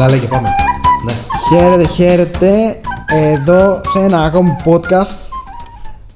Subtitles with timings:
[0.00, 0.48] Έλα, λέγε, πάμε.
[1.04, 1.12] Ναι.
[1.48, 2.80] Χαίρετε, χαίρετε.
[3.32, 5.28] Εδώ σε ένα ακόμη podcast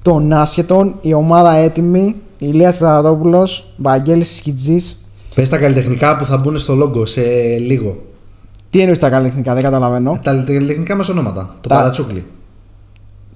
[0.01, 0.95] των άσχετων.
[1.01, 2.15] Η ομάδα έτοιμη.
[2.37, 5.05] Ηλίας Θεοδόπουλος, Βαγγέλης Σκιτζής.
[5.35, 7.21] Πες τα καλλιτεχνικά που θα μπουν στο logo σε
[7.59, 7.95] λίγο.
[8.69, 10.19] Τι εννοείς τα καλλιτεχνικά, δεν καταλαβαίνω.
[10.23, 11.55] Τα καλλιτεχνικά μας ονόματα.
[11.61, 12.25] Το Τα- παρατσούκλι.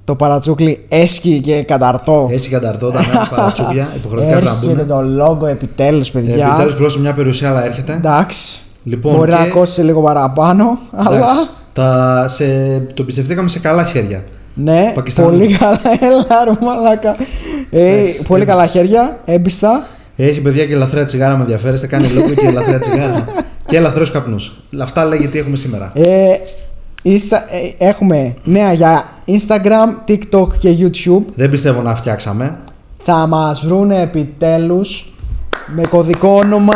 [0.03, 2.27] Το παρατσούκλι έσκι και καταρτό.
[2.31, 3.87] Έτσι καταρτώ τα νέα παρατσούκλια.
[3.95, 4.87] Υποχρεωτικά πρέπει να Έρχεται μπουν.
[5.17, 6.47] το logo επιτέλους, παιδιά.
[6.47, 7.93] Επιτέλους πληρώσω μια περιουσία, αλλά έρχεται.
[7.93, 8.59] Εντάξει.
[8.83, 11.17] Λοιπόν, Μπορεί και- να κόσει λίγο παραπάνω, αλλά.
[11.17, 12.45] Εντάξει, τα, σε,
[12.93, 14.23] το πιστευτήκαμε σε καλά χέρια.
[14.53, 15.29] Ναι, Πακιστανού.
[15.29, 15.79] πολύ καλά.
[16.01, 17.15] Έλα, ρε μαλάκα.
[17.69, 18.45] Ε, Εντάξει, πολύ έμπιστα.
[18.45, 19.83] καλά χέρια, έμπιστα.
[20.15, 21.87] Έχει παιδιά και ελαφρέα τσιγάρα, με ενδιαφέρεστε.
[21.87, 23.25] Κάνει λόγο και ελαφρέα τσιγάρα.
[23.65, 24.53] και ελαφρέου καπνούς.
[24.81, 25.91] Αυτά λέγεται τι έχουμε σήμερα.
[25.93, 26.29] Ε,
[27.03, 27.45] Insta-
[27.77, 31.23] ε, έχουμε νέα για Instagram, TikTok και YouTube.
[31.35, 32.57] Δεν πιστεύω να φτιάξαμε.
[32.97, 35.13] Θα μας βρούνε επιτέλους
[35.75, 36.75] με κωδικό όνομα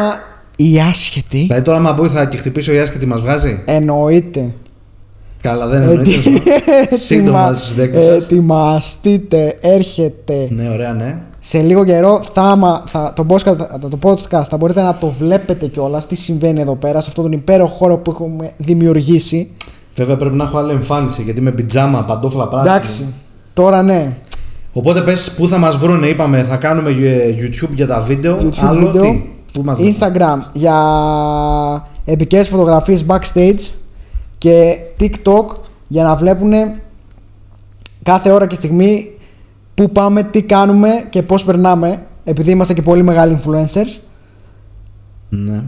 [0.56, 1.38] οι άσχετοι.
[1.38, 4.54] Δηλαδή τώρα, άμα μπούει θα και χτυπήσει ο Ιάσης και τι μας βγάζει; Εννοείται.
[5.42, 6.12] Καλά, δεν εννοείται.
[7.08, 8.24] Σύντομα Ετοιμα- στις 10 σας.
[8.24, 10.48] Ετοιμαστείτε, έρχεται.
[10.50, 11.22] Ναι, ωραία, ναι.
[11.40, 13.56] Σε λίγο καιρό θα, άμα- θα, το, podcast,
[13.90, 17.34] το podcast θα μπορείτε να το βλέπετε κιόλας τι συμβαίνει εδώ πέρα σε αυτόν τον
[17.34, 19.50] υπέροχο χώρο που έχουμε δημιουργήσει.
[19.96, 22.76] Βέβαια πρέπει να έχω άλλη εμφάνιση γιατί με πιτζάμα, παντόφλα πράσινη.
[22.76, 23.06] Εντάξει,
[23.54, 24.12] τώρα ναι.
[24.74, 28.38] Οπότε πες πού θα μας βρούνε, είπαμε, θα κάνουμε ε, YouTube για τα βίντεο.
[28.42, 29.22] YouTube Άλλο βίντεο, τι;
[29.54, 33.70] Πού μας βρούνε; Instagram για επικές φωτογραφίες backstage
[34.38, 35.46] και TikTok
[35.88, 36.52] για να βλέπουν
[38.04, 39.12] κάθε ώρα και στιγμή
[39.74, 44.00] πού πάμε, τι κάνουμε και πώς περνάμε επειδή είμαστε και πολύ μεγάλοι influencers
[45.30, 45.64] Ναι.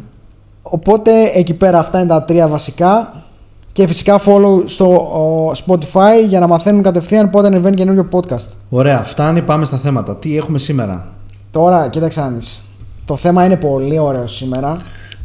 [0.62, 3.24] οπότε εκεί πέρα αυτά είναι τα τρία βασικά
[3.72, 9.04] και φυσικά follow στο ο, Spotify για να μαθαίνουν κατευθείαν πότε ανεβαίνει καινούριο podcast Ωραία,
[9.04, 10.16] φτάνει, πάμε στα θέματα.
[10.16, 11.06] Τι έχουμε σήμερα;
[11.52, 12.66] Τώρα, κοίταξε να δεις.
[13.06, 14.78] Το θέμα είναι πολύ ωραίο σήμερα.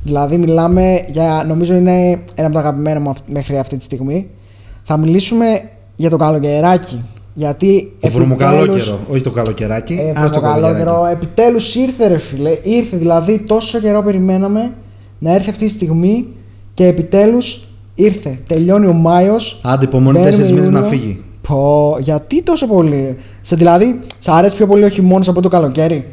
[0.02, 1.44] Δηλαδή, μιλάμε για.
[1.48, 2.00] Νομίζω είναι
[2.34, 4.26] ένα από τα αγαπημένα μου αυ- μέχρι αυτή τη στιγμή.
[4.82, 5.60] Θα μιλήσουμε
[5.96, 7.04] για το καλοκαιράκι.
[7.34, 7.92] Γιατί.
[8.00, 8.98] Το βρωμοκαλό επιτέλους- καιρό.
[9.12, 9.92] Όχι το καλοκαιράκι.
[9.92, 10.84] Ε, ας το βρωμοκαλό καλοκαιράκι.
[10.84, 11.06] καιρό.
[11.06, 12.56] Επιτέλους ήρθε, ρε φίλε.
[12.62, 14.72] Ήρθε δηλαδή τόσο καιρό περιμέναμε
[15.18, 16.26] να έρθει αυτή τη στιγμή
[16.74, 17.64] και επιτέλους
[17.94, 18.38] ήρθε.
[18.46, 19.60] Τελειώνει ο Μάιος.
[19.62, 21.24] Άντε, υπομονή τέσσερις μήνες να φύγει.
[21.48, 22.90] Πω, γιατί τόσο πολύ.
[22.90, 26.04] ρε; Σε δηλαδή, σ' αρέσει πιο πολύ ο χειμώνας από το καλοκαίρι;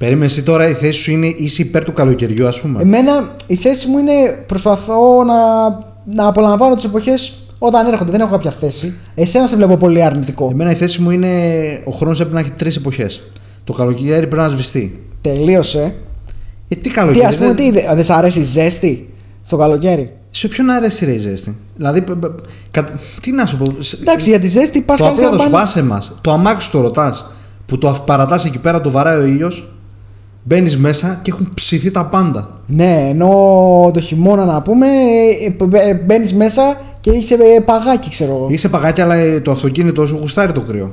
[0.00, 2.82] Περίμενε εσύ τώρα η θέση σου είναι είσαι υπέρ του καλοκαιριού, ας πούμε.
[2.82, 5.34] Εμένα η θέση μου είναι προσπαθώ να,
[6.16, 8.10] να απολαμβάνω τις εποχές όταν έρχονται.
[8.10, 8.94] Δεν έχω κάποια θέση.
[9.14, 10.48] Εσένα σε βλέπω πολύ αρνητικό.
[10.52, 11.28] Εμένα η θέση μου είναι
[11.84, 13.22] ο χρόνος πρέπει να έχει τρεις εποχές.
[13.64, 15.04] Το καλοκαίρι πρέπει να σβηστεί.
[15.20, 15.94] Τελείωσε.
[16.68, 17.24] Ε, τι Τι καλοκαίρι.
[17.24, 19.08] ας πούμε, δεν- τι, δεν σ' αρέσει η ζέστη
[19.42, 22.40] στο καλοκαίρι; Σε ποιον αρέσει ρε η ζέστη; Δηλαδή, π- π-
[22.70, 22.88] κα-
[23.22, 23.64] τι να σου πω.
[23.78, 25.64] σε- Εντάξει, για τη ζέστη πας το κάνεις απλό ένα θα σου μπάνι.
[25.74, 26.18] πα εμάς.
[26.20, 27.30] Το αμάξι σου το ρωτάς
[27.66, 29.72] που το παρατάς εκεί πέρα, το βαράει ο ήλιος.
[30.42, 32.50] Μπαίνεις μέσα και έχουν ψηθεί τα πάντα.
[32.66, 33.28] Ναι, ενώ
[33.94, 34.86] το χειμώνα να πούμε
[36.06, 38.46] μπαίνεις μέσα και είσαι ε, παγάκι, ξέρω εγώ.
[38.50, 40.92] Είσαι παγάκι, αλλά ε, το αυτοκίνητο σου γουστάρει το κρύο.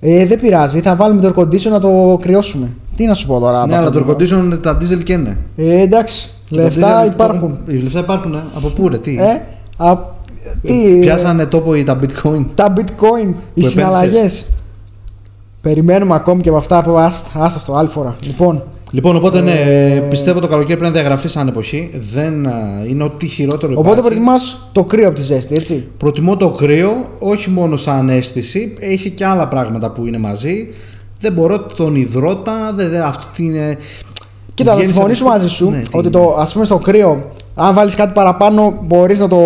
[0.00, 2.68] Ε, δεν πειράζει, θα βάλουμε το air condition να το κρυώσουμε.
[2.96, 3.66] Τι να σου πω τώρα.
[3.66, 4.36] ναι, αλλά το αυτοκίνητο.
[4.36, 5.36] air condition τα diesel και είναι.
[5.56, 7.58] Ε, εντάξει, Και τα λεφτά diesel υπάρχουν.
[7.66, 9.40] το- Οι λεφτά υπάρχουν, ε; Από πού ρε, τι; Ε,
[9.76, 9.96] α,
[10.62, 12.44] τι, Πιάσανε τόπο οι- τα bitcoin.
[12.54, 13.72] τα bitcoin, οι επένδυσες.
[13.72, 14.46] συναλλαγές.
[15.64, 18.16] Περιμένουμε ακόμη και από αυτά που άστα, άστα αυτό άλλη φορά.
[18.20, 21.90] Λοιπόν, Λοιπόν, οπότε ναι, Ε, πιστεύω το καλοκαίρι πρέπει να διαγραφεί σαν εποχή.
[22.14, 22.52] Δεν α,
[22.88, 24.08] είναι ό,τι χειρότερο οπότε υπάρχει.
[24.08, 29.10] προτιμάς το κρύο από τη ζέστη, έτσι; Προτιμώ το κρύο, όχι μόνο σαν αίσθηση, έχει
[29.10, 30.68] και άλλα πράγματα που είναι μαζί.
[31.20, 33.76] Δεν μπορώ τον ιδρώτα, δεν, δεν, αυτό είναι.
[34.54, 36.16] Κοίτα, θα Βγαίνεις συμφωνήσω από- μαζί σου Ναι, τι ότι είναι.
[36.16, 37.22] το, ας πούμε στο κρύο,
[37.54, 39.38] αν βάλεις κάτι παραπάνω, μπορείς να το.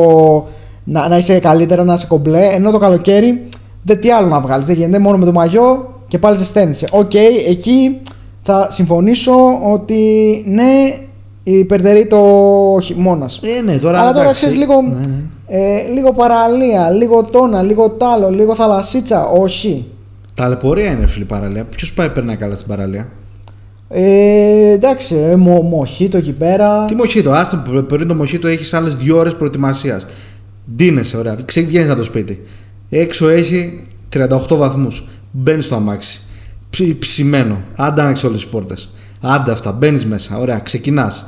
[0.84, 2.46] Να, να είσαι καλύτερα, να είσαι κομπλέ.
[2.46, 3.42] Ενώ το καλοκαίρι
[3.82, 4.66] δεν τι άλλο να βγάλεις.
[4.66, 6.88] Δεν γίνεται μόνο με το μαγιό και πάλι ζεσταίνεσαι.
[6.90, 7.14] Οκ,
[7.49, 8.00] εκεί
[8.43, 9.32] θα συμφωνήσω
[9.72, 10.02] ότι
[10.46, 10.94] ναι,
[11.43, 12.19] υπερτερεί το
[12.82, 13.40] χειμώνας.
[13.43, 14.00] Ε, ναι, τώρα.
[14.00, 14.46] Αλλά τώρα εντάξει.
[14.46, 15.06] ξέρεις λίγο, Ναι, ναι.
[15.46, 19.26] ε, λίγο παραλία, λίγο το 'να, λίγο τ' άλλο, λίγο θαλασσίτσα.
[19.26, 19.87] Όχι.
[20.34, 21.64] Ταλαιπωρία είναι φίλη παραλία.
[21.64, 23.08] Ποιος πάει περνάει καλά στην παραλία;
[23.88, 26.84] Ε, εντάξει, ε, μο, μοχίτο εκεί πέρα.
[26.84, 30.06] Τι μοχίτο, άστο που πριν το μοχίτο έχεις άλλες δύο ώρες προετοιμασίας.
[30.76, 31.37] Ντύνεσαι, ωραία.
[31.55, 32.43] Βγαίνεις από το σπίτι.
[32.90, 33.82] Έξω έχει
[34.12, 35.06] 38 βαθμούς.
[35.30, 36.20] Μπαίνεις στο αμάξι.
[36.70, 37.60] Ψ, ψημένο.
[37.76, 38.90] Άντε άνοιξε όλες τις πόρτες.
[39.20, 39.72] Άντε αυτά.
[39.72, 40.38] Μπαίνεις μέσα.
[40.38, 40.58] Ωραία.
[40.58, 41.26] Ξεκινάς.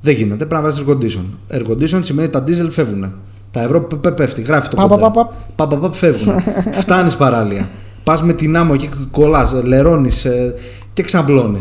[0.00, 0.36] Δεν γίνεται.
[0.46, 1.24] Πρέπει να βάζεις air condition.
[1.56, 3.12] Air condition σημαίνει τα diesel φεύγουν.
[3.50, 4.42] Τα ευρώ πε- πε- πέφτει.
[4.42, 4.98] Γράφει το Πα, κοντέρ.
[4.98, 6.34] πα, πα, Πα, πα, πα, φεύγουν.
[6.80, 7.68] Φτάνεις παράλια.
[8.04, 10.26] Πας με την άμμο εκεί, κολλάς, λερώνεις
[10.92, 11.58] και ξαμπλώνει.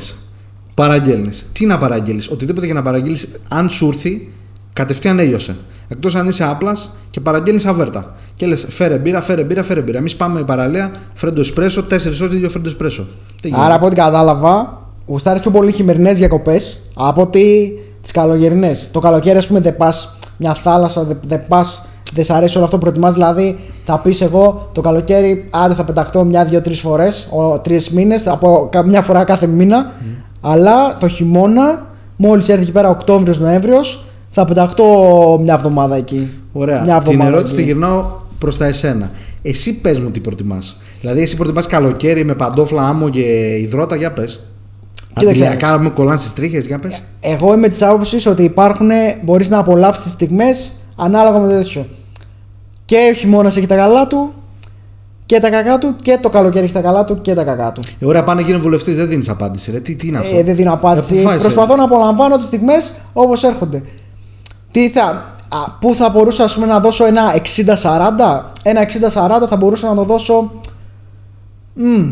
[0.73, 1.47] Παραγγέλνεις.
[1.51, 4.31] Τι να παραγγείλεις, οτιδήποτε για να παραγγείλεις, αν σου έρθει,
[4.75, 5.55] κατευθείαν έλειωσε.
[5.87, 8.13] Εκτός αν είσαι άπλας και παραγγέλνεις αβέρτα.
[8.33, 9.97] Και λες, φέρε μπύρα, φέρε μπύρα, φέρε μπύρα.
[9.97, 13.05] Εμείς πάμε παραλία, φρέντο εσπρέσο, 4 ώρες δύο φρέντο εσπρέσο.
[13.41, 18.71] Δεν γίνεται; Άρα από ό,τι κατάλαβα, γουστάρεις πιο πολύ χειμερινές διακοπές από ότι τις καλοκαιρινέ.
[18.91, 22.65] Το καλοκαίρι, ας πούμε, δεν πας μια θάλασσα, δεν δεν πας, δεν σ' αρέσει όλο
[22.65, 23.13] αυτό που προτιμάς.
[23.13, 27.29] Δηλαδή, θα πεις εγώ το καλοκαίρι, άντε θα πεταχτώ μια-δύο-τρει φορές,
[27.61, 29.91] τρεις μήνες, από κα- μια φορά κάθε μήνα.
[30.41, 31.85] Αλλά το χειμώνα,
[32.15, 33.79] μόλις έρθει εκεί πέρα Οκτώβριο-Νοέμβριο,
[34.37, 34.85] θα πεταχτώ
[35.41, 36.29] μια εβδομάδα εκεί.
[36.51, 36.81] Ωραία.
[36.81, 37.71] Μια Την εβδομάδα ερώτηση τη εκεί.
[37.71, 38.05] γυρνάω
[38.39, 39.11] προς τα εσένα.
[39.41, 40.77] Εσύ πες μου τι προτιμάς.
[41.01, 43.21] Δηλαδή, εσύ προτιμάς καλοκαίρι με παντόφλα, άμμο και
[43.61, 44.43] υδρότα, για πες.
[45.13, 47.03] Κοίταξε, Αντιλιακά μου κολλάνε στις τρίχες, για πες.
[47.19, 48.89] Εγώ είμαι της άποψης ότι υπάρχουν,
[49.23, 51.85] μπορείς να απολαύσεις τις στιγμές ανάλογα με το τέτοιο.
[52.85, 54.33] Και ο χειμώνας έχει τα καλά του
[55.25, 57.81] και τα κακά του και το καλοκαίρι έχει τα καλά του και τα κακά του.
[57.99, 59.71] Ε, ωραία, πάνε γίνουν βουλευτή, δεν δίνεις απάντηση.
[59.71, 59.79] Ρε.
[59.79, 61.15] Τι, τι είναι αυτό; Ε, δεν δίνω απάντηση.
[61.15, 63.83] Ε, πού φάεις, ε; Προσπαθώ να απολαμβάνω τις στιγμές όπως έρχονται.
[64.75, 65.03] Τι θα,
[65.49, 68.39] α, πού θα μπορούσα ας πούμε, να δώσω ένα 60-40.
[68.63, 68.81] Ένα
[69.43, 70.51] 60-40 θα μπορούσα να το δώσω.
[71.73, 72.09] Μμ,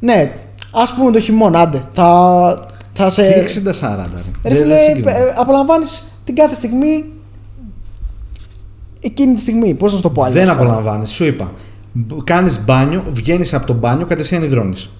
[0.00, 0.32] ναι,
[0.72, 1.82] ας πούμε το χειμώνα, άντε.
[1.92, 2.60] Θα,
[2.92, 3.22] θα σε.
[3.22, 3.70] Τι 60-40.
[4.42, 5.10] Ρε, Ρε Δεν- φίλε, δεν συγκρίνω.
[5.10, 7.04] ε, απολαμβάνεις την κάθε στιγμή
[9.00, 9.74] εκείνη τη στιγμή.
[9.74, 10.60] Πώς να σου το πω αλλιώς Δεν τώρα.
[10.64, 11.52] απολαμβάνεις, σου είπα.
[12.24, 14.90] Κάνεις μπάνιο, βγαίνεις από το μπάνιο, κατευθείαν υδρώνεις.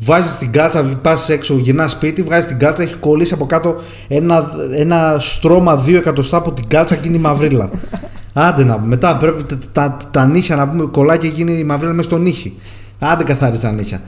[0.00, 3.76] Βάζεις την κάλτσα, πας έξω, γυρνάς σπίτι, βγάζεις την κάλτσα, έχει κολλήσει από κάτω
[4.08, 7.70] ένα, ένα στρώμα δύο εκατοστά από την κάλτσα και είναι η μαυρίλα.
[8.32, 8.86] Άντε να πούμε.
[8.86, 12.18] Μετά πρέπει τα, τα, τα νύχια να πούμε κολλάει και γίνει η μαυρίλα μέσα στο
[12.18, 12.54] νύχι.
[12.98, 14.00] Άντε καθάριζε τα νύχια.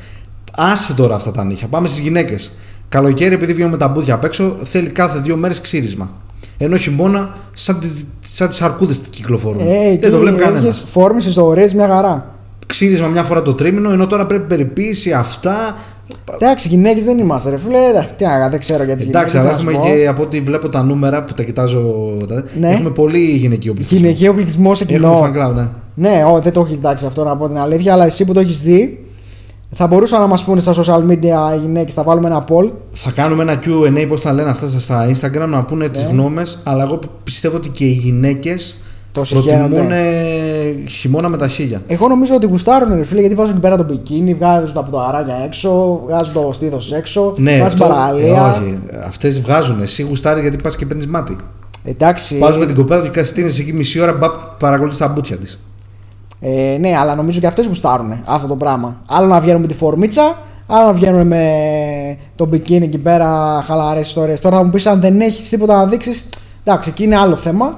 [0.56, 1.66] Άσε τώρα αυτά τα νύχια.
[1.68, 2.52] Πάμε στις γυναίκες.
[2.88, 6.10] Καλοκαίρι, επειδή βγαίνουμε τα μπούδια απ' έξω, θέλει κάθε δύο μέρες ξύρισμα.
[6.58, 9.60] Ενώ χειμώνα, σαν, τις- σαν τις αρκούδες κυκλοφορούν.
[9.68, 10.84] Ε, Δεν το βλέπει κανένας.
[10.90, 12.34] Φόρμηση ιστορίε μια χαρά.
[12.70, 15.76] Ξύρισμα μια φορά το τρίμηνο, ενώ τώρα πρέπει περιποίηση, αυτά.
[16.38, 17.76] Εντάξει, γυναίκες δεν είμαστε, ρε φίλε.
[17.78, 19.34] Ε, Τι να δεν ξέρω για τις γυναίκες.
[19.34, 21.80] Εντάξει, αλλά έχουμε και από ό,τι βλέπω τα νούμερα που τα κοιτάζω.
[22.28, 22.68] τα- Ναι.
[22.70, 23.98] Έχουμε πολύ γυναικείο πληθυσμό.
[23.98, 25.48] Γυναικείο πληθυσμό σε Έχουμε fan κοινό.
[25.48, 25.68] club, ναι.
[26.08, 28.40] Ναι, ό, δεν το έχω κοιτάξει αυτό να πω την αλήθεια, αλλά εσύ που το
[28.40, 29.04] έχεις δει,
[29.74, 32.70] θα μπορούσαν να μας πούνε στα social media οι γυναίκες, θα βάλουμε ένα poll.
[32.92, 36.10] Θα κάνουμε ένα QA, πώς τα λένε αυτά στα Instagram, να πούνε τις Ναι.
[36.10, 36.58] γνώμες.
[36.64, 38.76] Αλλά εγώ πιστεύω ότι και οι γυναίκες
[39.12, 39.80] Το προτιμούν συγχαίρονται.
[40.88, 41.82] Χειμώνα με τα χίλια.
[41.86, 45.34] Εγώ νομίζω ότι γουστάρουν ρε φίλε γιατί βάζουν εκεί πέρα το μπικίνι, βγάζουν τα ποδαράκια
[45.44, 48.26] έξω, βγάζουν το στήθος έξω, Ναι, βάζουν αυτό, παραλία.
[48.36, 48.78] ε, όχι.
[49.06, 49.80] Αυτές βγάζουν.
[49.82, 51.36] Εσύ γουστάρεις γιατί πας και παίρνεις μάτι.
[51.84, 52.38] Εντάξει.
[52.38, 54.28] Πας με την κοπέλα του και στήνεις εκεί μισή ώρα, μπα,
[54.58, 55.60] παρακολουθείς τα μπούτια της.
[56.40, 59.00] Ε, ναι, αλλά νομίζω και αυτές γουστάρουν αυτό το πράγμα.
[59.08, 60.36] Άλλο να βγαίνουν με τη φορμίτσα,
[60.66, 61.44] άλλο να βγαίνουν με
[62.36, 64.40] το μπικίνι εκεί πέρα, χαλαρές ιστορίες.
[64.40, 66.28] Τώρα θα μου πεις αν δεν έχεις τίποτα να δείξεις.
[66.64, 67.68] Εντάξει, εκεί είναι άλλο θέμα.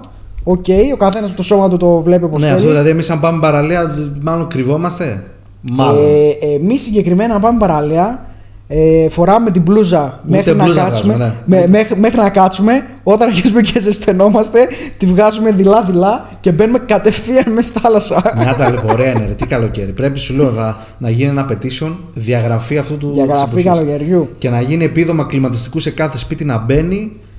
[0.45, 2.57] Οκ, ο καθένας με το σώμα του το βλέπει όπως Ναι, θέλει.
[2.59, 5.23] αυτό δηλαδή εμείς αν πάμε παραλία, μάλλον κρυβόμαστε;
[5.61, 6.05] Μάλλον.
[6.05, 8.27] Ε, Εμείς συγκεκριμένα, να πάμε παραλία,
[8.69, 12.87] ε, φοράμε την μπλούζα Ούτε μέχρι να, μπλούζα κάτσουμε, βγάζουμε, με- μέχρι, μέχρι να κάτσουμε.
[13.03, 14.59] Όταν αρχίσουμε και ζεσθενόμαστε,
[14.99, 18.23] τη βγάζουμε δειλά-δειλά και μπαίνουμε κατευθείαν μέσα στη θάλασσα.
[18.37, 19.93] Μια ταλαιπωρία είναι, ρε, τι καλοκαίρι.
[19.93, 23.07] Πρέπει, σου λέω, θα, να γίνει ένα petition, διαγραφή αυτού του.
[23.07, 23.65] της Διαγραφή εποχής.
[23.65, 24.29] καλοκαιριού.
[24.39, 27.32] Και να γίνει επίδομα κλιματιστικού σε κάθε σπίτι να μπαίνει και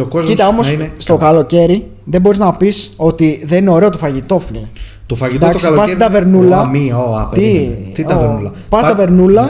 [0.00, 0.92] ο κόσμος Κοίτα όμως, να είναι.
[0.96, 4.60] στο καλοκαίρι δεν μπορείς να πεις ότι δεν είναι ωραίο το φαγητό, φίλε.
[5.06, 5.88] Το φαγητό Εντάξει, το πας καλοκαίρι.
[5.88, 6.60] στην ταβερνούλα.
[6.60, 7.76] Ω, μία, ω, α, περίμενε.
[7.92, 9.42] Τι ταβερνούλα; Πας Πα- ταβερνούλα,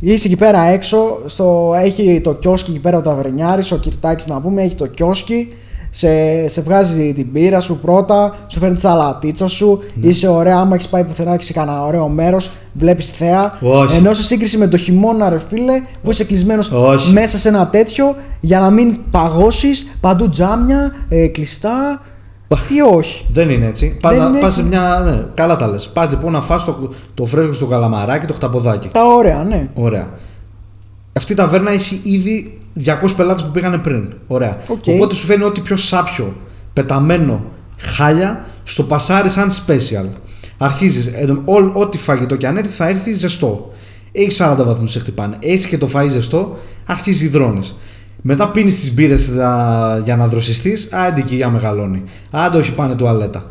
[0.00, 0.10] Ναι.
[0.12, 4.40] είσαι εκεί πέρα έξω, στο, έχει το κιόσκι εκεί πέρα ο ταβερνιάρης, ο Κυρτάκης να
[4.40, 5.48] πούμε, έχει το κιόσκι.
[5.90, 10.08] Σε, σε βγάζει την πύρα σου πρώτα, σου φέρνει τη σαλατίτσα σου, Ναι.
[10.08, 10.58] είσαι ωραία.
[10.58, 13.52] Άμα έχεις πάει πουθενά και σε κανένα ωραίο μέρος, βλέπεις θέα.
[13.60, 13.96] Όχι.
[13.96, 17.12] Ενώ σε σύγκριση με το χειμώνα, ρε φίλε, που είσαι κλεισμένος Όχι.
[17.12, 22.00] μέσα σε ένα τέτοιο, για να μην παγώσεις, παντού τζάμια, ε, κλειστά.
[22.68, 23.26] Τι όχι.
[23.32, 23.98] Δεν είναι έτσι.
[24.00, 24.60] Πας, Δεν να- είναι πας έτσι.
[24.60, 25.02] σε μια.
[25.04, 25.88] Ναι, καλά τα λες.
[25.92, 28.88] Πας λοιπόν να φας το, το φρέσκο στο καλαμαράκι, το χταποδάκι.
[28.88, 29.68] Τα ωραία, ναι.
[29.74, 30.08] Ωραία.
[31.12, 32.52] Αυτή η ταβέρνα έχει ήδη
[32.84, 34.12] 200 πελάτες που πήγανε πριν.
[34.26, 34.58] Ωραία.
[34.66, 34.84] Οκ.
[34.86, 36.36] Οπότε σου φαίνει ό,τι πιο σάπιο,
[36.72, 37.44] πεταμένο,
[37.78, 40.06] χάλια, στο πασάρι σαν special.
[40.58, 41.10] Αρχίζεις,
[41.72, 43.72] ό,τι φαγητό και αν έρθει θα έρθει ζεστό.
[44.12, 45.36] Έχεις 40 βαθμούς σε χτυπάνε.
[45.40, 47.76] Έχεις και το φαΐ ζεστό, αρχίζει υδρώνεις.
[48.22, 49.26] Μετά πίνεις τις μπύρες
[50.04, 52.02] για να δροσιστείς, άντε και για μεγαλώνει.
[52.30, 53.46] Άντε όχι πάνε τουαλέτα.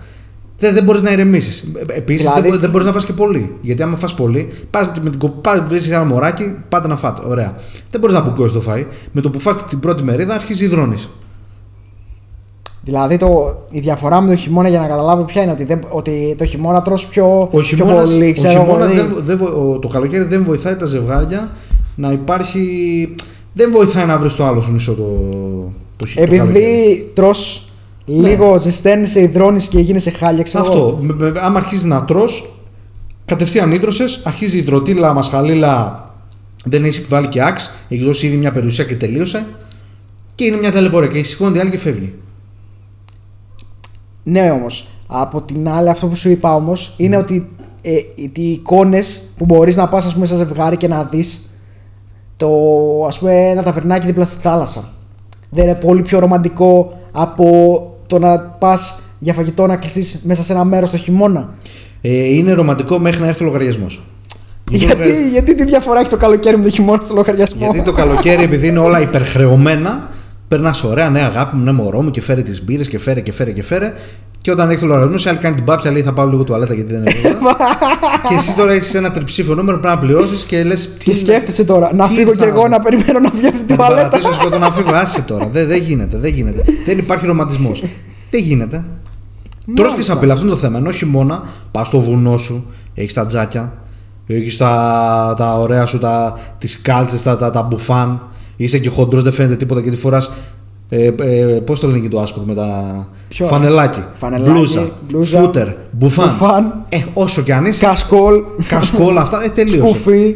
[0.59, 1.71] Δεν, δεν μπορείς να ηρεμήσεις.
[1.87, 3.53] Επίσης Δηλαδή- δεν, μπο- δεν μπορείς να φας και πολύ.
[3.61, 7.21] Γιατί άμα φας πολύ, πας με την κοπά, βρίσκεις ένα μωράκι, πάτε να φάτε.
[7.27, 7.55] Ωραία.
[7.91, 8.85] Δεν μπορείς να αποκόσει το φαΐ.
[9.11, 10.95] Με το που φας την πρώτη μερίδα αρχίζει υδρώνει.
[12.83, 13.27] Δηλαδή το,
[13.71, 16.81] η διαφορά με το χειμώνα για να καταλάβω ποια είναι ότι, δεν, ότι το χειμώνα
[16.81, 18.61] τρως πιο, Ο πιο χειμώνας, πολύ, ο ξέρω εγώ.
[18.63, 19.13] χειμώνας δηλαδή.
[19.13, 21.49] δεν, δεν βο- ο- το καλοκαίρι δεν βοηθάει τα ζευγάρια
[21.95, 23.15] να υπάρχει.
[23.53, 25.03] Δεν βοηθάει να βρεις το άλλο σου νησό το,
[25.97, 26.59] το, χει- το καλοκαίρι.
[26.65, 27.66] Επειδή τρως
[28.07, 30.73] λίγο ζεσταίνεσαι, υδρώνεις και γίνεσαι χάλια, ξέρω εγώ.
[30.73, 31.03] Αυτό.
[31.03, 32.53] Με- με- άμα αρχίζεις να τρως,
[33.25, 36.03] κατευθείαν ίδρωσες, αρχίζει η υδροτήλα, μασχαλίλα,
[36.65, 39.45] δεν έχει βάλει και άξ, έχει δώσει ήδη μια περιουσία και τελείωσε.
[40.35, 42.13] Και είναι μια ταλαιπωρία και σηκώνει η άλλη και φεύγει.
[44.23, 47.49] Ναι όμως, από την άλλη αυτό που σου είπα όμως είναι ότι
[47.81, 51.41] ε, οι εικόνες που μπορείς να πας ας πούμε σε ζευγάρι και να δεις
[52.37, 52.49] το
[53.07, 54.83] ας πούμε ένα ταβερνάκι δίπλα στη θάλασσα.
[55.49, 57.47] Δεν είναι πολύ πιο ρομαντικό από
[58.07, 61.49] το να πας για φαγητό να κλειστείς μέσα σε ένα μέρος το χειμώνα.
[62.01, 64.03] Ε, είναι ρομαντικό μέχρι να έρθει ο λογαριασμός.
[64.69, 68.43] Γιατί, γιατί τι διαφορά έχει το καλοκαίρι με το χειμώνα στο λογαριασμό; Γιατί το καλοκαίρι,
[68.43, 70.09] επειδή είναι όλα υπερχρεωμένα,
[70.47, 73.31] περνάς ωραία, ναι, αγάπη μου, ναι, μωρό μου και φέρε τις μπύρες και φέρε και
[73.31, 73.93] φέρε και φέρε.
[74.37, 76.73] Και όταν έχει το λογαριασμό, σε άλλη κάνει την πάπια, λέει θα πάω λίγο τουαλέτα
[76.73, 77.39] γιατί δεν είναι εδώ.
[78.29, 80.89] και εσύ τώρα έχει ένα τριψήφιο νούμερο πρέπει να πληρώσεις και λες.
[80.97, 84.49] Και σκέφτεσαι τώρα, να φύγω κι εγώ να περιμένω να βγει από την τουαλέτα; Να
[84.49, 85.49] και να φύγω, άσε τώρα.
[85.51, 86.63] Δεν, δεν γίνεται, δεν γίνεται.
[86.85, 87.83] δεν υπάρχει ρομαντισμός.
[88.31, 88.85] δεν γίνεται.
[89.75, 90.77] Τρως και σαπίλα, αυτό είναι το θέμα.
[90.77, 93.73] Ενώ χειμώνα, πας στο βουνό σου, έχεις τα τζάκια,
[94.27, 98.27] έχεις τα, τα ωραία σου, τα, τις κάλτσες, τα, τα, τα μπουφάν,
[98.57, 100.31] είσαι και χοντρός, δεν φαίνεται τίποτα και τη φοράς
[100.89, 103.07] ε, ε, Πώς το λένε και το άσπρο με τα.
[103.27, 104.03] Ποιο; Φανελάκι.
[104.15, 106.27] Φανελάκι, μπλούζα, μπλούζα, φούτερ, μπουφάν.
[106.27, 106.85] μπουφάν.
[106.89, 107.85] Ε, όσο κι αν είσαι.
[107.85, 108.43] Κασκόλ.
[108.69, 109.43] Κασκόλ, αυτά.
[109.43, 109.77] Ε, τελείωσε.
[109.87, 110.35] Σκουφί.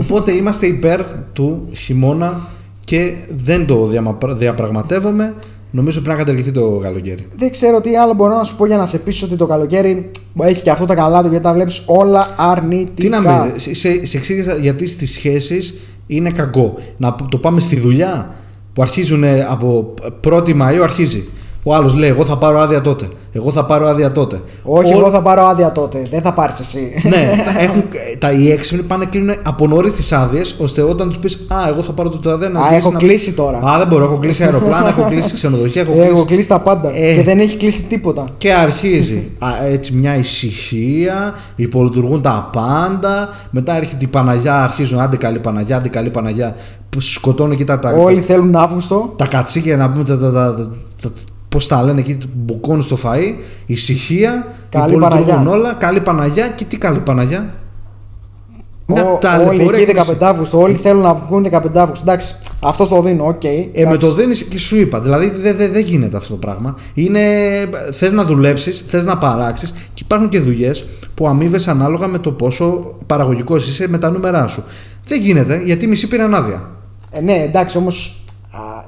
[0.00, 1.00] Οπότε είμαστε υπέρ
[1.32, 2.40] του χειμώνα
[2.84, 5.34] και δεν το διαμα- διαπραγματεύομαι.
[5.70, 7.26] Νομίζω πρέπει να καταργηθεί το καλοκαίρι.
[7.36, 10.10] Δεν ξέρω τι άλλο μπορώ να σου πω για να σε πείσω ότι το καλοκαίρι
[10.42, 12.94] έχει και αυτό τα καλά του γιατί τα βλέπεις όλα αρνητικά.
[12.94, 13.52] Τι να μην.
[13.56, 15.74] Σε, σε, σε εξήγησα γιατί στις σχέσεις
[16.08, 16.74] είναι κακό.
[16.96, 18.34] Να το πάμε στη δουλειά
[18.72, 21.28] που αρχίζουν από 1η Μαΐου αρχίζει.
[21.62, 23.08] Ο άλλος λέει: Εγώ θα πάρω άδεια τότε.
[23.32, 24.40] Εγώ θα πάρω άδεια τότε.
[24.62, 26.06] Όχι, Ο- εγώ θα πάρω άδεια τότε.
[26.10, 26.92] Δεν θα πάρεις εσύ.
[27.02, 27.84] ναι, τα, έχουν,
[28.18, 31.82] τα, οι έξυπνοι πάνε κλείνουν από νωρίς τις άδειες, ώστε όταν τους πεις Α, εγώ
[31.82, 33.58] θα πάρω τότε άδεια να Α, κλείσεις έχω να- κλείσει τώρα.
[33.58, 34.04] Α, δεν μπορώ.
[34.04, 36.24] Έχω κλείσει αεροπλάνα, έχω κλείσει ξενοδοχεία, έχω Έχω κλείσει.
[36.24, 36.90] κλείσει τα πάντα.
[36.96, 37.14] Ε.
[37.14, 38.24] Και δεν έχει κλείσει τίποτα.
[38.38, 43.28] Και αρχίζει α, έτσι μια ησυχία, υπολειτουργούν τα πάντα.
[43.50, 46.54] Μετά έρχεται η Παναγιά, αρχίζουν άντε καλή Παναγιά, άντε καλή Παναγιά.
[46.90, 49.12] Που σκοτώνουν εκεί τα, τα, Όλοι θέλουν Αύγουστο.
[49.16, 51.10] τα κατσίκια να πούμε τα, τα, τα,
[51.48, 53.34] τα, τα- πώς τα λένε εκεί, μπουκώνουν στο φαΐ,
[53.66, 55.50] ησυχία, Καλή υπολειτουργούν Παναγιά.
[55.50, 57.54] όλα, καλή Παναγιά και τι καλή Παναγιά;
[58.86, 60.16] Μια Ο- ταλαιπωρία όλοι εκεί έκρηση.
[60.20, 60.60] 15 Αύγουστο.
[60.60, 62.04] Όλοι θέλουν να βγουν 15 Αύγουστο.
[62.10, 63.44] Εντάξει, αυτό το δίνω, οκ.
[63.44, 63.98] Ε, με εντάξει.
[63.98, 65.00] το δίνεις και σου είπα.
[65.00, 66.76] Δηλαδή δεν δε, δεν γίνεται αυτό το πράγμα.
[66.94, 67.20] Είναι,
[67.92, 72.30] θες να δουλέψεις, θες να παράξεις και υπάρχουν και δουλειές που αμείβε ανάλογα με το
[72.32, 74.62] πόσο παραγωγικός είσαι με τα νούμερά σου.
[75.06, 76.70] Δεν γίνεται γιατί μισή πήραν άδεια.
[77.10, 78.22] Ε, ναι, εντάξει, όμως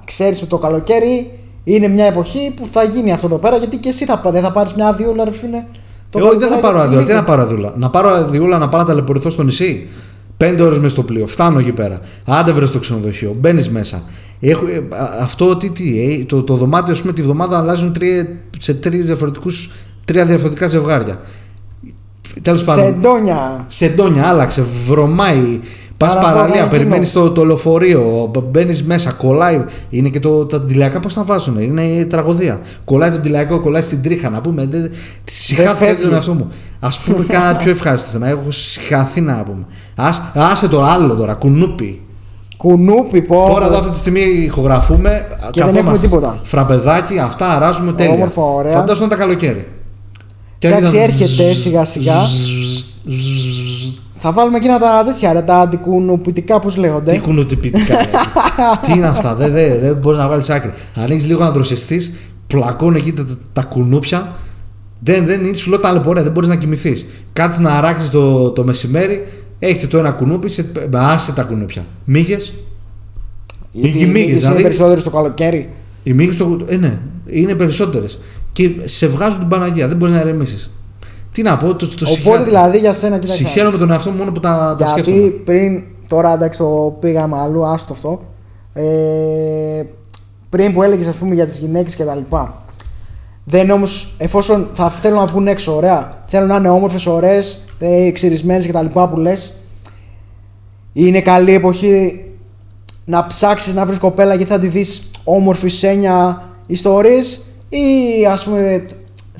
[0.05, 1.31] ξέρεις ότι το καλοκαίρι
[1.65, 4.43] είναι μια εποχή που θα γίνει αυτό εδώ πέρα γιατί και εσύ θα, πα- δεν
[4.43, 5.65] θα πάρεις μια αδειούλα, ρε φίλε.
[6.11, 7.03] Το Εγώ δεν θα καλοκαίρι πάρω έτσι αδειούλα.
[7.03, 7.19] Τι λίγο.
[7.21, 7.73] να πάρω αδειούλα.
[7.77, 9.89] Να πάρω αδειούλα να πάω να ταλαιπωρηθώ στο νησί.
[10.37, 11.27] Πέντε ώρες μες στο πλοίο.
[11.27, 11.99] Φτάνω εκεί πέρα.
[12.27, 13.35] Άντε βρε στο ξενοδοχείο.
[13.39, 14.03] Μπαίνεις μέσα.
[14.41, 17.93] Έχω, ε, α, αυτό τι, τι ε, το, το δωμάτιο, ας πούμε, τη βδομάδα αλλάζουν
[17.93, 18.27] τρία,
[18.59, 19.71] σε τρεις διαφορετικούς,
[20.05, 21.21] τρία διαφορετικά ζευγάρια.
[22.43, 22.85] Τέλος Σε πάντων.
[22.85, 23.65] εντόνια.
[23.69, 25.61] Σεντόνια, άλλαξε, βρωμάει.
[26.01, 26.69] Πα Παραπάνω παραλία, εκείνο.
[26.71, 29.65] περιμένει το, το λεωφορείο, μπαίνει μέσα, κολλάει.
[29.91, 32.61] Είναι και το, τα τηλεακά πώ τα βάζουν, είναι η τραγωδία.
[32.85, 34.67] Κολλάει το τηλεακό, κολλάει στην τρίχα να πούμε.
[34.71, 34.91] Δεν,
[35.25, 36.03] τη συχάθηκα φεύγει.
[36.03, 36.49] τον εαυτό μου.
[36.81, 38.29] Α πούμε κάνα πιο ευχάριστο θέμα.
[38.29, 39.65] Έχω συχαθεί να πούμε.
[39.95, 42.01] Ας, άσε το άλλο τώρα, κουνούπι.
[42.57, 43.47] Κουνούπι, πω.
[43.49, 45.27] Τώρα εδώ αυτή τη στιγμή ηχογραφούμε.
[45.51, 46.39] Και δεν έχουμε τίποτα.
[46.43, 48.15] Φραπεδάκι, αυτά αράζουμε τέλεια.
[48.15, 48.73] Όμορφα, ωραία.
[48.73, 49.69] Φαντάζομαι τα καλοκαίρι.
[50.59, 52.17] Και Εντάξει, αρχίζαν έρχεται σιγά-σιγά.
[54.23, 57.13] Θα βάλουμε εκείνα τα τέτοια, ρε, τα αντικουνουπητικά που λέγονται.
[57.13, 57.95] Τι κουνουτυπητικά.
[57.95, 58.05] λέει.
[58.87, 60.73] Τι είναι αυτά, δεν δε, δεν μπορείς να βάλεις άκρη.
[60.95, 62.01] Ανοίγει λίγο να δροσιστεί,
[62.47, 64.33] πλακώνουν εκεί τα, τα, τα κουνούπια.
[65.01, 67.07] Δεν, δεν είναι, σου λέω ταλαιπωρία, δεν μπορείς να κοιμηθείς.
[67.33, 69.27] Κάτσε να αράξεις το, το μεσημέρι,
[69.59, 71.85] έχετε το ένα κουνούπι, σε, άσε τα κουνούπια.
[72.05, 72.53] Μύγες.
[73.73, 75.69] Γιατί οι μύγες, είναι δηλαδή- περισσότερο στο καλοκαίρι.
[76.03, 76.59] Οι μύγες το.
[76.67, 78.19] Ε, ναι, είναι περισσότερες.
[78.53, 80.71] Και σε βγάζουν την Παναγία, δεν μπορείς να ηρεμήσεις.
[81.33, 83.37] Τι να πω, το, το Οπότε συγχαίρω- δηλαδή για σένα κοιτάξτε.
[83.45, 85.29] Συγχαίρω με τον εαυτό μου μόνο που τα, τα Γιατί σκέφτομαι.
[85.45, 88.21] πριν, τώρα εντάξει το πήγαμε αλλού, άστο αυτό.
[88.75, 88.83] Ε,
[90.49, 92.65] πριν που έλεγες, ας πούμε, για τις γυναίκες και τα λοιπά.
[93.45, 96.23] Δεν όμως, εφόσον θα θέλουν να βγουν έξω, ωραία.
[96.27, 97.65] Θέλουν να είναι όμορφες, ωραίες,
[98.13, 99.53] ξυρισμένε και τα λοιπά που λες.
[100.93, 102.25] Είναι καλή εποχή
[103.05, 107.87] να ψάξεις να βρεις κοπέλα γιατί θα τη δεις όμορφη σένια ιστορίες ή
[108.31, 108.85] ας πούμε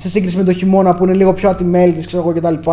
[0.01, 2.69] σε σύγκριση με το χειμώνα που είναι λίγο πιο ατιμέλητης, ξέρω εγώ κτλ.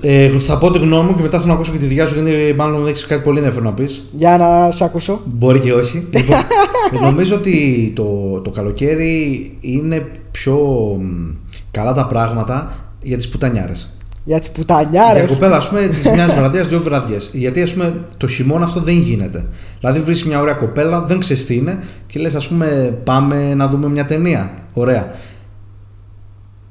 [0.00, 2.22] Ε, θα πω τη γνώμη μου και μετά θέλω να ακούσω και τη δικιά σου
[2.22, 4.02] γιατί μάλλον έχεις κάτι πολύ ενδιαφέρον να πεις.
[4.12, 5.20] Για να σε ακούσω.
[5.24, 5.96] Μπορεί και όχι.
[6.92, 10.56] λοιπόν, ε, νομίζω ότι το, το καλοκαίρι είναι πιο
[11.00, 11.34] μ,
[11.70, 13.96] καλά τα πράγματα για τις πουτανιάρες.
[14.24, 15.24] Για τις πουτανιάρες.
[15.24, 17.30] Για κοπέλα, ας πούμε, της μια βραδιά, δύο βραδιές.
[17.32, 19.44] Γιατί, ας πούμε, το χειμώνα αυτό δεν γίνεται.
[19.80, 23.68] Δηλαδή, βρει μια ωραία κοπέλα, δεν ξέρεις τι είναι και λες, ας πούμε, πάμε να
[23.68, 24.50] δούμε μια ταινία.
[24.72, 25.10] Ωραία.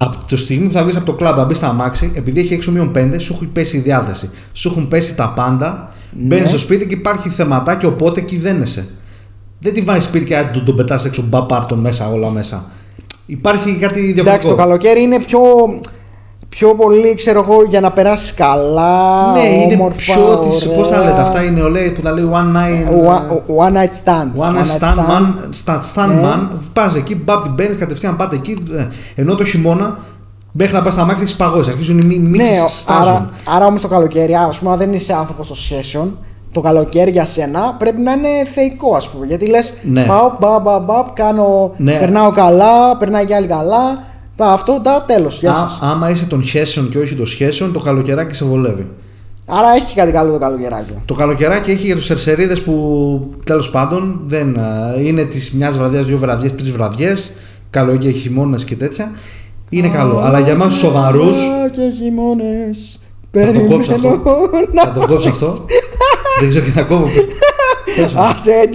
[0.04, 2.54] Από το στιγμή που θα βγεις από το κλαμπ να μπεις στα αμάξι, επειδή έχει
[2.54, 4.30] έξω μείον 5, σου έχει πέσει η διάθεση.
[4.54, 5.90] Σου έχουν πέσει τα πάντα.
[6.12, 6.24] Ναι.
[6.24, 8.88] Μπαίνεις στο σπίτι και υπάρχει θεματάκι, οπότε εκεί δένεσαι.
[9.60, 12.30] Δεν τη βάζεις σπίτι και άντε, τον, τον πετάς έξω, μπα πάρ τον μέσα, όλα
[12.30, 12.66] μέσα.
[13.26, 14.30] Υπάρχει κάτι διαφορετικό.
[14.30, 15.40] Εντάξει, το καλοκαίρι είναι πιο.
[16.56, 19.32] Πιο πολύ, ξέρω εγώ, για να περάσεις καλά.
[19.34, 20.78] ναι, είναι όμορφα, πιο της, ωραία.
[20.78, 22.88] πώς τα λέτε, αυτά είναι ολέ που τα λέει one night...
[23.10, 24.42] One, one night stand.
[24.48, 25.24] One night stand man,
[25.66, 26.22] stand, stand Ναι.
[26.24, 28.58] man, πας εκεί, μπαπ, την παίρνεις κατευθείαν, πάτε εκεί.
[28.78, 28.88] ε,
[29.22, 29.98] Ενώ το χειμώνα,
[30.52, 33.04] μέχρι να πας στα μάξια έχεις παγώσει, αρχίζουν οι μι- μίξεις, Ναι, στάζουν.
[33.14, 36.18] άρα, άρα όμως το καλοκαίρι, ας πούμε, αν δεν είσαι άνθρωπος των σχέσεων,
[36.52, 39.26] το καλοκαίρι για σένα πρέπει να είναι θεϊκό, ας πούμε.
[39.26, 40.04] Γιατί λες, Ναι.
[40.04, 41.94] πάω, μπα, μπα, μπα, κάνω, Ναι.
[41.98, 44.10] περνάω καλά, περνάει και άλλοι καλά.
[44.36, 45.40] Πα, αυτό, τα τέλος.
[45.40, 45.80] Γεια Α- σας.
[45.82, 48.88] άμα είσαι των σχέσεων και όχι των σχέσεων, το καλοκαιράκι σε βολεύει.
[49.48, 50.94] Άρα έχει κάτι καλό το καλοκαιράκι.
[51.06, 56.06] Το καλοκαιράκι έχει για τους σερσερίδες που τέλος πάντων δεν α, είναι της μιας βραδιάς,
[56.06, 57.32] δύο βραδιές, τρεις βραδιές,
[57.70, 59.12] καλοκαίρι, χειμώνα και τέτοια.
[59.70, 60.18] Είναι καλό.
[60.20, 61.30] Αλλά για εμάς τους σοβαρού.
[61.72, 63.00] Και χειμώνες.
[63.32, 64.10] Θα το κόψω αυτό.
[64.74, 65.66] να Θα το κόψω αυτό.
[66.40, 67.06] δεν ξέρω τι να κόβω.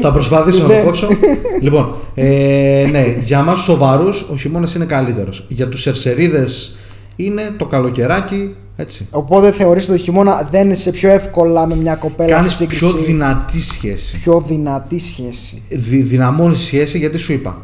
[0.01, 0.85] Θα προσπαθήσω να το Δεν.
[0.85, 1.09] κόψω.
[1.61, 5.45] λοιπόν, ε, ναι, για εμά του σοβαρούς ο χειμώνας είναι καλύτερος.
[5.49, 6.77] Για τους σερσερίδες
[7.17, 8.55] είναι το καλοκαιράκι.
[8.77, 9.07] Έτσι.
[9.11, 12.85] Οπότε θεωρείς το χειμώνα δεν είσαι πιο εύκολα με μια κοπέλα Κάνεις σε σύγκριση.
[12.87, 14.19] πιο δυνατή σχέση.
[14.19, 15.63] πιο δυνατή σχέση.
[15.69, 17.63] Δυ, δυναμώνεις τη σχέση γιατί σου είπα.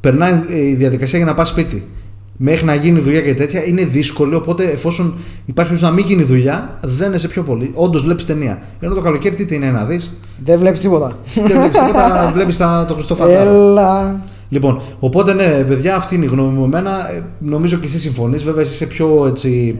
[0.00, 1.88] Περνάει ε, η διαδικασία για να πας σπίτι.
[2.36, 4.36] Μέχρι να γίνει δουλειά και τέτοια είναι δύσκολο.
[4.36, 5.14] Οπότε εφόσον
[5.44, 7.70] υπάρχει περίπτωση να μην γίνει δουλειά, δεν είσαι πιο πολύ.
[7.74, 8.58] Όντως βλέπεις ταινία.
[8.80, 10.12] Ενώ το καλοκαίρι τι είναι να δεις;
[10.44, 11.16] Δεν βλέπεις τίποτα.
[11.34, 13.50] δεν βλέπεις τίποτα, βλέπεις το Χριστό Φαντάρο.
[13.50, 14.20] Έλα.
[14.48, 16.64] Λοιπόν, οπότε ναι, παιδιά, αυτή είναι η γνώμη μου.
[16.64, 18.42] Εμένα, ε, νομίζω και εσύ συμφωνείς.
[18.42, 19.78] Βέβαια, εσύ είσαι πιο έτσι.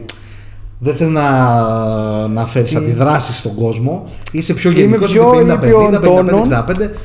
[0.79, 4.07] Δεν θες να, να φέρεις Τι; αντιδράσεις στον κόσμο.
[4.31, 5.11] Είσαι πιο Είμαι γενικός.
[5.11, 5.99] πιο 50-50, 55-65.
[6.03, 6.41] τόνων.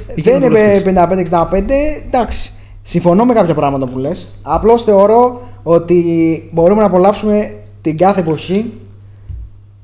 [0.06, 0.80] εκεί Δεν να βολευτείς.
[0.80, 1.08] είμαι
[1.50, 1.62] 55-65.
[2.06, 2.52] Εντάξει.
[2.90, 4.38] Συμφωνώ με κάποια πράγματα που λες.
[4.42, 6.04] Απλώς θεωρώ ότι
[6.52, 8.72] μπορούμε να απολαύσουμε την κάθε εποχή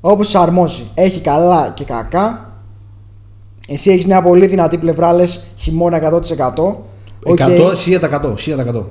[0.01, 0.83] όπως σου αρμόζει.
[0.93, 2.51] Έχει καλά και κακά.
[3.67, 6.19] Εσύ έχεις μια πολύ δυνατή πλευρά, λες χειμώνα 100%.
[6.55, 6.75] 100,
[7.23, 7.39] Οκ.
[7.39, 8.33] 1000%.
[8.35, 8.83] 1000%.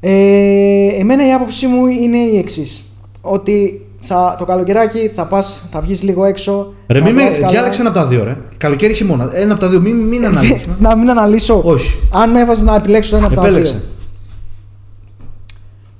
[0.00, 2.84] Ε, εμένα η άποψή μου είναι η εξής.
[3.20, 6.72] Ότι θα, το καλοκαιράκι θα πας, θα βγεις λίγο έξω.
[6.86, 7.50] Ρε, να μην με βγάλεις καλά.
[7.50, 8.36] διάλεξε ένα από τα δύο, ρε.
[8.56, 9.30] Καλοκαίρι χειμώνα.
[9.34, 10.60] Ένα από τα δύο, μην, μην αναλύσεις.
[10.78, 11.60] να μην αναλύσω.
[11.64, 11.94] Όχι.
[12.12, 13.50] Αν με έβαζες να επιλέξω το ένα από τα δύο.
[13.50, 13.82] Επέλεξε.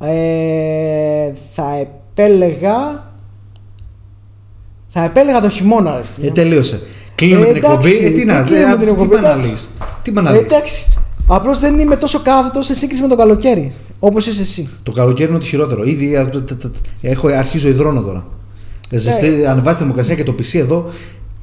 [0.00, 3.04] Ε, θα επέλεγα.
[4.88, 6.26] Θα επέλεγα το χειμώνα, ρε φίλε.
[6.26, 6.80] Ε, τελείωσε.
[7.14, 7.88] Κλείνουμε Ε, την εκπομπή.
[7.88, 9.10] εντάξει, Ε, τι να τι κλείνουμε ε, την τι εκπομπή,
[10.12, 10.86] με εντάξει.
[11.28, 11.58] Αναλύεις.
[11.58, 11.76] Τι με Ε, αναλύεις.
[11.76, 11.76] εντάξει.
[11.76, 13.72] Απλώς δεν είμαι τόσο κάθετος σε σύγκριση με το καλοκαίρι.
[13.98, 14.68] Όπως είσαι εσύ.
[14.82, 15.84] Το καλοκαίρι είναι το χειρότερο.
[15.84, 18.24] Ήδη α, τ- τ- τ- έχω, αρχίζω υδρώνω τώρα.
[18.90, 20.90] Ε, Ζεστή, ανεβάζει τη θερμοκρασία και το PC εδώ.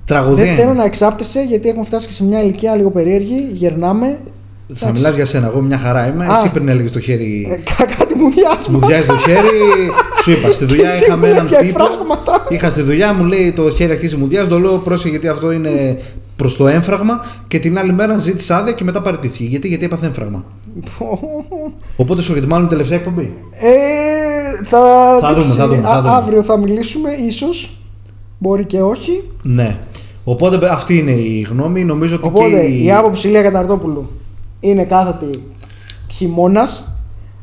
[0.05, 0.45] Τραγωδία.
[0.45, 0.77] Δεν θέλω είναι.
[0.77, 3.49] να εξάπτεσαι γιατί έχουμε φτάσει και σε μια ηλικία λίγο περίεργη.
[3.53, 4.17] Γερνάμε.
[4.73, 5.47] Θα μιλάς για σένα.
[5.47, 6.25] Εγώ μια χαρά είμαι.
[6.25, 6.31] Α.
[6.37, 7.47] Εσύ πριν έλεγες το χέρι.
[7.51, 8.77] Ε, κα- κάτι μου διάσμα.
[8.79, 9.91] Μου διάζει το χέρι.
[10.23, 11.79] Σου είπα στη δουλειά Και είχαμε σίγουρα έναν και τύπο.
[11.83, 12.45] φράγματα.
[12.49, 14.47] Είχα στη δουλειά, μου λέει το χέρι αρχίζει μου διάζει.
[14.47, 15.97] Το λέω πρόσεχε γιατί αυτό είναι
[16.35, 17.25] προς το έμφραγμα.
[17.47, 19.43] Και την άλλη μέρα ζήτησε άδεια και μετά παραιτήθηκε.
[19.43, 20.43] Γιατί, γιατί έπαθε έμφραγμα;
[21.97, 23.33] Οπότε σου γιατί μάλλον η τελευταία εκπομπή.
[23.51, 24.79] Ε, θα,
[25.21, 25.67] Θα δεν δούμε, θα ξέρω.
[25.67, 26.15] δούμε, θα Α- δούμε.
[26.15, 27.77] Αύριο θα μιλήσουμε, ίσως.
[28.37, 29.23] Μπορεί και όχι.
[29.41, 29.77] Ναι.
[30.23, 31.83] Οπότε αυτή είναι η γνώμη.
[31.83, 34.09] Νομίζω ότι Οπότε και η άποψη Ηλία Καταρτόπουλου
[34.59, 35.29] είναι κάθετη
[36.11, 36.87] χειμώνας.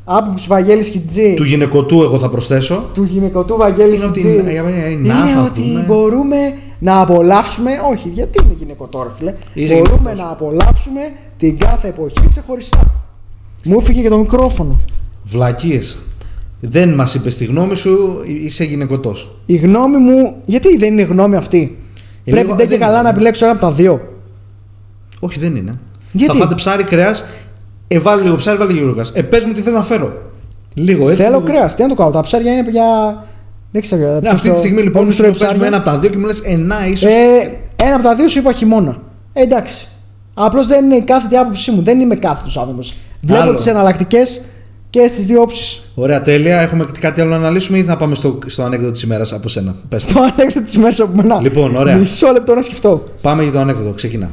[0.05, 2.89] Άποψη Βαγγέλης Χιτζή του γυναικοτού, εγώ θα προσθέσω.
[2.93, 5.83] του γυναικωτού Βαγγέλης Είναι ότι Χιτζή ε, ε, ε, να, είναι θα ότι δούμε.
[5.87, 6.35] μπορούμε
[6.83, 7.71] να απολαύσουμε.
[7.91, 9.33] Όχι, γιατί είναι γυναικωτό, ρε φίλε.
[9.53, 10.19] Είσαι μπορούμε γυναικωτός.
[10.25, 11.01] να απολαύσουμε
[11.37, 12.79] την κάθε εποχή ξεχωριστά.
[13.65, 14.79] Μου έφυγε και το μικρόφωνο.
[15.23, 15.97] Βλακίες.
[16.61, 19.35] Δεν μας είπες τη γνώμη σου, είσαι γυναικοτός.
[19.45, 20.35] Η γνώμη μου.
[20.45, 21.77] Γιατί δεν είναι γνώμη αυτή;
[22.23, 23.01] Ε, Πρέπει λίγο- δεν και δεν καλά είναι.
[23.03, 24.01] να επιλέξω ένα από τα δύο.
[25.19, 25.73] Όχι, δεν είναι.
[26.11, 27.25] Γιατί; Θα φάτε ψάρι, κρέας.
[27.87, 29.11] Ε, βάλει λίγο ψάρι, βάλει λίγο κρέας.
[29.15, 30.13] Ε, πες μου τι θες να φέρω.
[30.73, 31.21] Λίγο έτσι.
[31.23, 31.75] Θέλω λίγο- κρέας.
[31.75, 32.09] Τι να το κάνω.
[32.11, 32.83] Τα ψάρια είναι για.
[33.71, 34.19] Δεν ξέρω.
[34.21, 36.55] Ναι, αυτή τη στιγμή λοιπόν σου παίζουμε ένα από τα δύο και μου λες, ε,
[36.55, 37.11] να, ίσως.
[37.11, 39.01] Ε, ένα από τα δύο σου είπα χειμώνα.
[39.33, 39.87] Ε, εντάξει.
[40.33, 41.81] Απλώς δεν είναι η κάθετη άποψή μου.
[41.81, 42.93] Δεν είμαι κάθετος άνθρωπος.
[43.21, 43.55] Βλέπω Άλλο.
[43.55, 44.41] τις εναλλακτικές
[44.89, 45.81] και στις δύο όψεις.
[45.95, 46.61] Ωραία, τέλεια.
[46.61, 49.75] Έχουμε κάτι άλλο να αναλύσουμε ή θα πάμε στο, στο ανέκδοτο της ημέρας από σένα;
[49.89, 50.13] Πες το.
[50.13, 51.41] Το ανέκδοτο της μέρα από μένα.
[51.41, 51.95] Λοιπόν, ωραία.
[51.95, 53.03] Μισό λεπτό να σκεφτώ.
[53.21, 53.91] Πάμε για το ανέκδοτο.
[53.93, 54.31] Ξεκινά.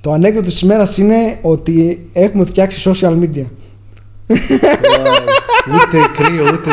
[0.00, 3.44] Το ανέκδοτο της ημέρας είναι ότι έχουμε φτιάξει social media.
[5.74, 6.70] ούτε κρύο, ούτε.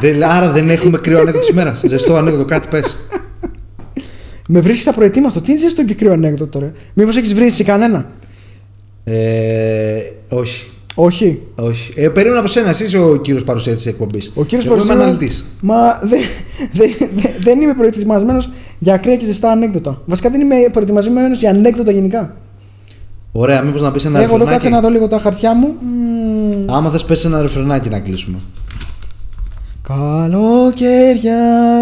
[0.00, 1.74] Δεν, άρα δεν έχουμε κρύο ανέκδοτο της ημέρα.
[1.86, 2.98] Ζεστό ανέκδοτο, κάτι πες.
[4.48, 5.40] Με βρίσκεις απροετοίμαστο.
[5.40, 8.06] Τι είναι ζεστό και κρύο ανέκδοτο, ρε; Μήπως έχεις βρει κανένα;
[9.04, 10.70] Ε, όχι.
[10.94, 11.92] Όχι; Όχι.
[11.96, 14.30] Ε, περίμενα από σένα, εσύ είσαι ο κύριος παρουσιαστή της εκπομπής.
[14.34, 15.44] Ο κύριος Εγώ είμαι αναλυτής.
[15.60, 16.20] Μα δεν
[16.72, 16.84] δε,
[17.14, 20.02] δε, δεν είμαι προετοιμασμένος για ακραία και ζεστά ανέκδοτα.
[20.04, 22.36] Βασικά δεν είμαι προετοιμασμένος για ανέκδοτα γενικά.
[23.32, 24.64] Ωραία, μήπως να πεις ένα Έχω εδώ ρεφρενάκι.
[24.64, 25.74] κάτσε να δω λίγο τα χαρτιά μου.
[25.80, 26.74] Μμμ.
[26.74, 28.38] Άμα θες, πέσει ένα ρεφρενάκι να κλείσουμε.
[29.88, 31.36] Καλοκαίρια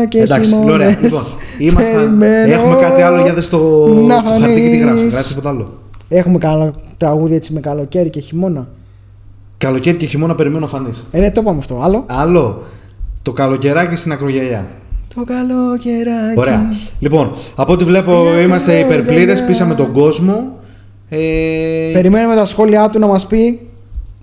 [0.08, 0.88] και Εντάξει, χειμώνες, ωραία.
[1.02, 1.20] Λοιπόν,
[1.58, 4.96] ήμασταν, περιμένω έχουμε κάτι άλλο για δες το, να το χαρτί και τι γράφει.
[4.96, 5.12] φανείς.
[5.12, 5.66] Γράφεις τίποτα άλλο.
[6.08, 8.68] Έχουμε καλά τραγούδια έτσι με καλοκαίρι και χειμώνα.
[9.58, 11.02] Καλοκαίρι και χειμώνα περιμένω φανείς.
[11.10, 11.80] Ε, ναι, το είπαμε αυτό.
[11.82, 12.04] Άλλο.
[12.06, 12.62] Άλλο.
[13.22, 14.66] Το καλοκαιράκι στην ακρογιαλιά.
[15.14, 16.38] Το καλοκαιράκι.
[16.38, 16.60] Ωραία.
[16.98, 19.02] Λοιπόν, από ό,τι βλέπω Στην είμαστε ακρογιαλιά.
[19.02, 20.56] υπερπλήρες, πείσαμε τον κόσμο.
[21.08, 21.18] Ε,
[21.92, 23.68] Περιμένουμε τα σχόλιά του να μας πει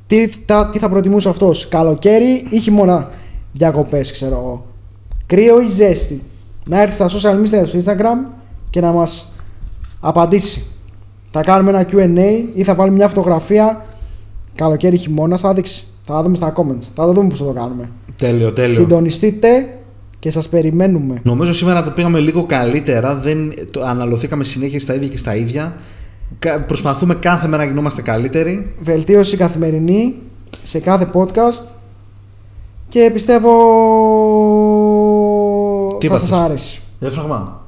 [0.07, 1.67] τι, θα- τι θα προτιμούσε αυτός.
[1.67, 3.09] Καλοκαίρι ή χειμώνα
[3.53, 4.65] διακοπές, ξέρω εγώ.
[5.25, 6.21] Κρύο ή ζέστη.
[6.65, 8.31] Να έρθει στα social media, στο Instagram
[8.69, 9.33] και να μας
[9.99, 10.63] απαντήσει.
[11.31, 13.85] Θα κάνουμε ένα Q&A ή θα βάλουμε μια φωτογραφία
[14.55, 15.37] καλοκαίρι ή χειμώνα.
[15.37, 15.83] Θα δείξει.
[16.05, 16.87] Θα δούμε στα comments.
[16.95, 17.89] Θα το δούμε πώς θα το κάνουμε.
[18.17, 18.73] Τέλειο, τέλειο.
[18.73, 19.77] Συντονιστείτε
[20.19, 21.21] και σας περιμένουμε.
[21.23, 23.15] Νομίζω σήμερα τα πήγαμε λίγο καλύτερα.
[23.15, 25.75] Δεν το, αναλωθήκαμε συνέχεια στα ίδια και στα ίδια.
[26.39, 28.71] Κα- Προσπαθούμε κάθε μέρα να γινόμαστε καλύτεροι.
[28.79, 30.13] Βελτίωση καθημερινή
[30.63, 31.63] σε κάθε podcast
[32.93, 33.51] και πιστεύω
[35.97, 36.81] Τι θα είπατε; σας άρεσει.
[36.99, 37.65] Έφραγμα.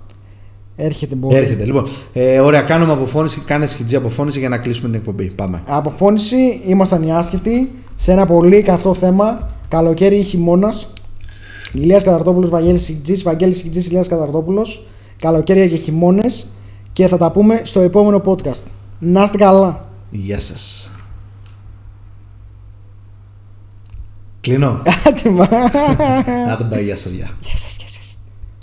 [0.75, 1.35] Έρχεται μπορεί.
[1.35, 1.65] Έρχεται.
[1.65, 3.39] Λοιπόν, ε, ωραία, κάνουμε αποφώνηση.
[3.39, 5.25] Κάνε σκιτζή αποφώνηση για να κλείσουμε την εκπομπή.
[5.35, 5.61] Πάμε.
[5.67, 9.49] Αποφώνηση, ήμασταν οι άσχετοι σε ένα πολύ καυτό θέμα.
[9.67, 10.93] Καλοκαίρι ή χειμώνας.
[11.73, 14.87] Ηλίας Καταρτόπουλος, Βαγγέλης Σιτζής, Βαγγέλης Σιτζής, Ηλίας Καταρτόπουλος.
[15.19, 16.47] Καλοκαίρια και χειμώνες.
[16.93, 18.63] Και θα τα πούμε στο επόμενο podcast.
[18.99, 19.85] Να είστε καλά.
[20.11, 20.89] Γεια σας.
[24.45, 24.81] Κλείνω.
[25.07, 25.47] Άντε, μα.
[26.47, 27.29] Να τον πάει, γεια σας, γεια.
[27.41, 27.74] Γεια σας.